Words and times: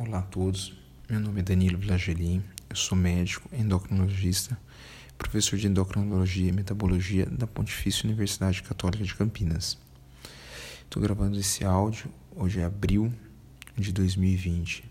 Olá 0.00 0.20
a 0.20 0.22
todos, 0.22 0.72
meu 1.10 1.18
nome 1.18 1.40
é 1.40 1.42
Danilo 1.42 1.76
Blagelin, 1.76 2.40
eu 2.70 2.76
sou 2.76 2.96
médico, 2.96 3.50
endocrinologista, 3.52 4.56
professor 5.18 5.58
de 5.58 5.66
endocrinologia 5.66 6.50
e 6.50 6.52
metabologia 6.52 7.26
da 7.26 7.48
Pontifícia 7.48 8.06
Universidade 8.06 8.62
Católica 8.62 9.02
de 9.02 9.12
Campinas. 9.12 9.76
Estou 10.84 11.02
gravando 11.02 11.36
esse 11.36 11.64
áudio, 11.64 12.08
hoje 12.36 12.60
é 12.60 12.64
abril 12.64 13.12
de 13.76 13.92
2020. 13.92 14.84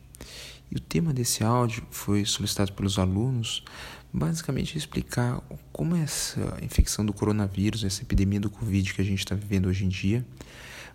E 0.70 0.76
o 0.76 0.80
tema 0.82 1.14
desse 1.14 1.42
áudio 1.42 1.88
foi 1.90 2.26
solicitado 2.26 2.74
pelos 2.74 3.00
alunos, 3.00 3.64
basicamente 4.12 4.78
explicar 4.78 5.42
como 5.72 5.96
essa 5.96 6.58
infecção 6.62 7.06
do 7.06 7.14
coronavírus, 7.14 7.86
essa 7.86 8.02
epidemia 8.02 8.42
do 8.42 8.50
Covid 8.50 8.94
que 8.94 9.02
a 9.02 9.06
gente 9.06 9.20
está 9.20 9.36
vivendo 9.36 9.68
hoje 9.68 9.86
em 9.86 9.90
dia, 9.90 10.26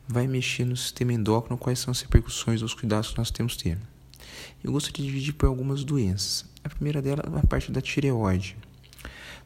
vai 0.07 0.27
mexer 0.27 0.67
no 0.67 0.77
sistema 0.77 1.15
endócrino, 1.15 1.57
quais 1.57 1.79
são 1.79 1.91
as 1.91 2.03
repercussões 2.03 2.61
dos 2.61 2.75
cuidados 2.75 3.11
que 3.11 3.17
nós 3.17 3.31
temos 3.31 3.57
que 3.57 3.71
ter. 3.71 3.92
Eu 4.63 4.73
gostaria 4.73 5.05
de 5.05 5.13
dividir 5.13 5.35
por 5.35 5.47
algumas 5.47 5.85
doenças. 5.85 6.45
A 6.65 6.69
primeira 6.69 7.03
delas 7.03 7.33
é 7.33 7.39
a 7.39 7.47
parte 7.47 7.71
da 7.71 7.81
tireoide. 7.81 8.57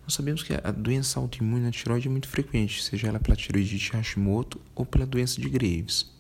Nós 0.02 0.14
sabemos 0.14 0.42
que 0.42 0.54
a 0.54 0.70
doença 0.70 1.18
autoimune 1.18 1.64
na 1.64 1.70
tireoide 1.70 2.06
é 2.06 2.10
muito 2.10 2.28
frequente, 2.28 2.82
seja 2.82 3.08
ela 3.08 3.18
pela 3.18 3.36
tireoidite 3.36 3.92
Hashimoto 3.92 4.60
ou 4.74 4.86
pela 4.86 5.04
doença 5.04 5.40
de 5.40 5.48
Graves. 5.48 6.14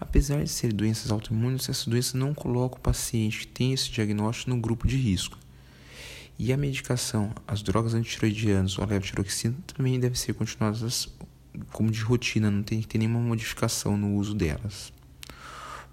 Apesar 0.00 0.42
de 0.42 0.50
serem 0.50 0.74
doenças 0.74 1.12
autoimunes, 1.12 1.68
essa 1.68 1.88
doença 1.88 2.18
não 2.18 2.34
coloca 2.34 2.76
o 2.76 2.80
paciente 2.80 3.40
que 3.40 3.46
tem 3.46 3.72
esse 3.72 3.88
diagnóstico 3.90 4.50
no 4.50 4.56
grupo 4.56 4.88
de 4.88 4.96
risco. 4.96 5.38
E 6.36 6.52
a 6.52 6.56
medicação, 6.56 7.32
as 7.46 7.62
drogas 7.62 7.94
antitiroidianas 7.94 8.76
ou 8.76 8.82
a 8.82 8.86
levotiroxina 8.88 9.54
também 9.68 10.00
devem 10.00 10.16
ser 10.16 10.34
continuadas 10.34 11.08
como 11.72 11.90
de 11.90 12.00
rotina, 12.00 12.50
não 12.50 12.64
tem 12.64 12.80
que 12.80 12.88
ter 12.88 12.98
nenhuma 12.98 13.20
modificação 13.20 13.96
no 13.96 14.16
uso 14.16 14.34
delas. 14.34 14.92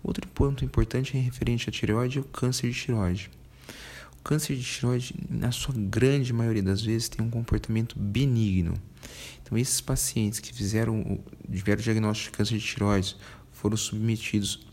Outro 0.04 0.28
ponto 0.30 0.64
importante 0.64 1.18
é 1.18 1.20
referente 1.20 1.70
à 1.70 1.72
tireoide 1.72 2.20
é 2.20 2.22
o 2.22 2.26
câncer 2.26 2.70
de 2.70 2.76
tireoide. 2.76 3.30
O 4.20 4.24
câncer 4.24 4.56
de 4.56 4.64
tireoide, 4.64 5.16
na 5.30 5.52
sua 5.52 5.74
grande 5.76 6.32
maioria 6.34 6.64
das 6.64 6.82
vezes, 6.82 7.10
tem 7.10 7.26
um 7.26 7.30
comportamento 7.30 7.98
benigno. 7.98 8.74
Então, 9.42 9.58
esses 9.58 9.82
pacientes 9.82 10.40
que 10.40 10.54
fizeram, 10.54 11.20
tiveram 11.52 11.80
o 11.80 11.84
diagnóstico 11.84 12.32
de 12.32 12.38
câncer 12.38 12.58
de 12.58 12.66
tireoide 12.66 13.16
foram 13.52 13.76
submetidos 13.76 14.66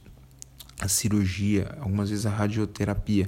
à 0.78 0.88
cirurgia, 0.88 1.76
algumas 1.80 2.10
vezes 2.10 2.26
à 2.26 2.30
radioterapia, 2.30 3.26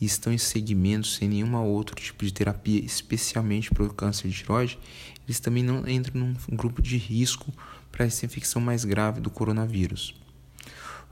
e 0.00 0.06
estão 0.06 0.32
em 0.32 0.38
segmentos 0.38 1.16
sem 1.16 1.28
nenhum 1.28 1.56
outro 1.56 1.94
tipo 1.96 2.24
de 2.24 2.32
terapia, 2.32 2.84
especialmente 2.84 3.70
para 3.70 3.84
o 3.84 3.92
câncer 3.92 4.28
de 4.28 4.34
tireoide, 4.34 4.78
eles 5.26 5.40
também 5.40 5.62
não 5.62 5.86
entram 5.88 6.20
num 6.20 6.56
grupo 6.56 6.80
de 6.80 6.96
risco 6.96 7.52
para 7.90 8.06
essa 8.06 8.24
infecção 8.24 8.62
mais 8.62 8.84
grave 8.84 9.20
do 9.20 9.28
coronavírus. 9.28 10.14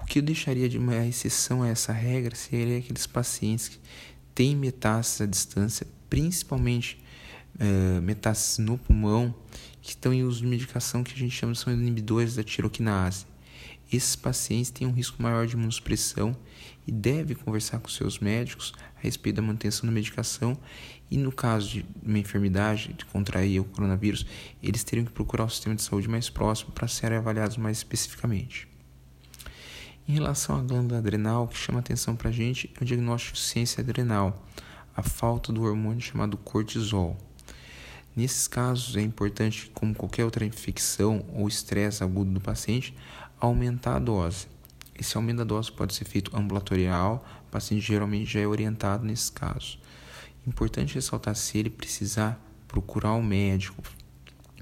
O 0.06 0.08
que 0.08 0.20
eu 0.20 0.22
deixaria 0.22 0.68
de 0.68 0.78
uma 0.78 1.04
exceção 1.04 1.64
a 1.64 1.68
essa 1.68 1.92
regra 1.92 2.36
seria 2.36 2.78
aqueles 2.78 3.08
pacientes 3.08 3.66
que 3.66 3.80
têm 4.32 4.54
metástases 4.54 5.20
à 5.20 5.26
distância, 5.26 5.86
principalmente 6.08 6.96
uh, 7.56 8.00
metástases 8.00 8.58
no 8.58 8.78
pulmão, 8.78 9.34
que 9.82 9.90
estão 9.90 10.14
em 10.14 10.22
uso 10.22 10.42
de 10.42 10.46
medicação 10.46 11.02
que 11.02 11.12
a 11.12 11.16
gente 11.16 11.34
chama 11.34 11.54
de 11.54 11.58
são 11.58 11.72
inibidores 11.72 12.36
da 12.36 12.44
tiroquinase. 12.44 13.26
Esses 13.92 14.14
pacientes 14.14 14.70
têm 14.70 14.86
um 14.86 14.92
risco 14.92 15.20
maior 15.20 15.44
de 15.44 15.54
imunossupressão 15.54 16.36
e 16.86 16.92
deve 16.92 17.34
conversar 17.34 17.80
com 17.80 17.88
seus 17.88 18.20
médicos 18.20 18.72
a 18.96 19.00
respeito 19.00 19.36
da 19.36 19.42
manutenção 19.42 19.86
da 19.86 19.92
medicação 19.92 20.56
e 21.10 21.18
no 21.18 21.32
caso 21.32 21.68
de 21.68 21.86
uma 22.00 22.20
enfermidade, 22.20 22.92
de 22.92 23.04
contrair 23.06 23.60
o 23.60 23.64
coronavírus, 23.64 24.24
eles 24.62 24.84
teriam 24.84 25.04
que 25.04 25.12
procurar 25.12 25.46
o 25.46 25.50
sistema 25.50 25.74
de 25.74 25.82
saúde 25.82 26.08
mais 26.08 26.30
próximo 26.30 26.70
para 26.70 26.86
serem 26.86 27.18
avaliados 27.18 27.56
mais 27.56 27.78
especificamente. 27.78 28.75
Em 30.08 30.12
relação 30.12 30.56
à 30.56 30.62
glândula 30.62 31.00
adrenal, 31.00 31.44
o 31.44 31.48
que 31.48 31.58
chama 31.58 31.80
atenção 31.80 32.14
para 32.14 32.28
a 32.28 32.32
gente 32.32 32.72
é 32.78 32.82
o 32.82 32.86
diagnóstico 32.86 33.34
de 33.34 33.42
ciência 33.42 33.80
adrenal, 33.80 34.46
a 34.96 35.02
falta 35.02 35.52
do 35.52 35.64
hormônio 35.64 36.00
chamado 36.00 36.36
cortisol. 36.36 37.16
Nesses 38.14 38.46
casos, 38.46 38.96
é 38.96 39.02
importante, 39.02 39.68
como 39.74 39.96
qualquer 39.96 40.24
outra 40.24 40.44
infecção 40.44 41.24
ou 41.34 41.48
estresse 41.48 42.04
agudo 42.04 42.30
do 42.30 42.40
paciente, 42.40 42.94
aumentar 43.40 43.96
a 43.96 43.98
dose. 43.98 44.46
Esse 44.96 45.16
aumento 45.16 45.38
da 45.38 45.44
dose 45.44 45.72
pode 45.72 45.92
ser 45.92 46.04
feito 46.04 46.36
ambulatorial, 46.36 47.26
o 47.48 47.50
paciente 47.50 47.84
geralmente 47.84 48.30
já 48.30 48.38
é 48.38 48.46
orientado 48.46 49.04
nesses 49.04 49.28
casos. 49.28 49.76
Importante 50.46 50.94
ressaltar 50.94 51.34
se 51.34 51.58
ele 51.58 51.68
precisar 51.68 52.40
procurar 52.68 53.12
o 53.14 53.18
um 53.18 53.22
médico, 53.24 53.82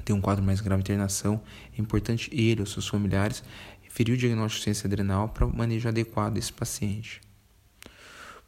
ter 0.07 0.15
um 0.15 0.23
quadro 0.23 0.43
mais 0.43 0.63
grave 0.63 0.83
de 0.83 0.91
internação, 0.91 1.39
é 1.77 1.83
importante 1.83 2.31
ele 2.33 2.61
ou 2.61 2.67
seus 2.67 2.89
familiares 2.89 3.45
ferir 3.95 4.15
o 4.15 4.19
diagnóstico 4.19 4.59
de 4.59 4.65
ciência 4.65 4.89
adrenal 4.89 5.29
para 5.29 5.47
o 5.47 5.57
manejo 5.57 5.89
adequado 5.89 6.35
desse 6.35 6.53
paciente. 6.53 7.21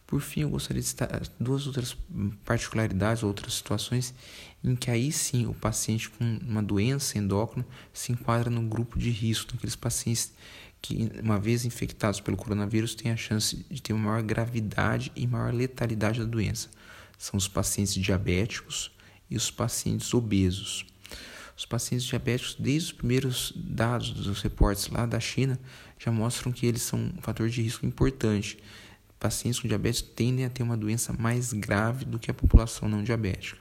Por 0.05 0.21
fim, 0.21 0.41
eu 0.41 0.51
gostaria 0.51 0.83
de 0.83 0.89
citar 0.89 1.23
duas 1.39 1.69
outras 1.69 1.97
particularidades, 2.45 3.23
outras 3.23 3.55
situações 3.55 4.13
em 4.63 4.75
que 4.75 4.91
aí 4.91 5.13
sim 5.13 5.47
o 5.47 5.55
paciente 5.55 6.11
com 6.11 6.25
uma 6.43 6.61
doença 6.61 7.17
endócrina 7.17 7.65
se 7.93 8.11
enquadra 8.11 8.51
no 8.51 8.63
grupo 8.63 8.99
de 8.99 9.11
risco, 9.11 9.55
aqueles 9.55 9.77
pacientes 9.77 10.33
que, 10.83 11.13
uma 11.23 11.39
vez 11.39 11.65
infectados 11.65 12.21
pelo 12.21 12.37
coronavírus, 12.37 12.97
têm 12.97 13.13
a 13.13 13.17
chance 13.17 13.65
de 13.71 13.81
ter 13.81 13.93
uma 13.93 14.11
maior 14.11 14.23
gravidade 14.23 15.13
e 15.15 15.29
maior 15.29 15.55
letalidade 15.55 16.19
da 16.19 16.27
doença. 16.27 16.69
São 17.17 17.39
os 17.39 17.47
pacientes 17.47 17.95
diabéticos 17.95 18.91
e 19.31 19.37
os 19.37 19.49
pacientes 19.49 20.13
obesos. 20.13 20.85
Os 21.57 21.65
pacientes 21.65 22.07
diabéticos, 22.07 22.55
desde 22.59 22.91
os 22.91 22.93
primeiros 22.93 23.53
dados 23.57 24.11
dos 24.11 24.43
reportes 24.43 24.89
lá 24.89 25.07
da 25.07 25.19
China, 25.19 25.59
já 25.99 26.13
mostram 26.13 26.53
que 26.53 26.67
eles 26.67 26.83
são 26.83 27.13
um 27.17 27.23
fator 27.23 27.49
de 27.49 27.63
risco 27.63 27.87
importante. 27.87 28.59
Pacientes 29.19 29.59
com 29.59 29.67
diabetes 29.67 30.03
tendem 30.03 30.45
a 30.45 30.51
ter 30.51 30.63
uma 30.63 30.77
doença 30.77 31.15
mais 31.15 31.55
grave 31.55 32.05
do 32.05 32.19
que 32.19 32.31
a 32.31 32.35
população 32.35 32.89
não 32.89 33.03
diabética. 33.03 33.59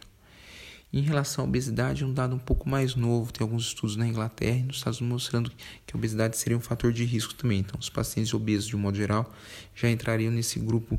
Em 0.92 1.02
relação 1.02 1.44
à 1.44 1.48
obesidade, 1.48 2.04
é 2.04 2.06
um 2.06 2.14
dado 2.14 2.36
um 2.36 2.40
pouco 2.40 2.70
mais 2.70 2.96
novo. 2.96 3.32
Tem 3.32 3.44
alguns 3.44 3.68
estudos 3.68 3.96
na 3.96 4.08
Inglaterra 4.08 4.58
e 4.58 4.64
nos 4.64 4.78
Estados 4.78 5.00
Unidos 5.00 5.24
mostrando 5.24 5.52
que 5.86 5.94
a 5.94 5.98
obesidade 5.98 6.38
seria 6.38 6.58
um 6.58 6.62
fator 6.62 6.92
de 6.92 7.04
risco 7.06 7.34
também. 7.34 7.60
Então, 7.60 7.80
os 7.80 7.90
pacientes 7.90 8.34
obesos, 8.34 8.68
de 8.68 8.76
um 8.76 8.80
modo 8.80 8.98
geral, 8.98 9.34
já 9.74 9.90
entrariam 9.90 10.32
nesse 10.32 10.60
grupo 10.60 10.98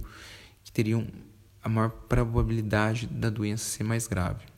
que 0.65 0.73
teriam 0.73 1.07
a 1.63 1.69
maior 1.69 1.91
probabilidade 1.91 3.07
da 3.07 3.31
doença 3.31 3.65
ser 3.65 3.84
mais 3.84 4.07
grave. 4.07 4.56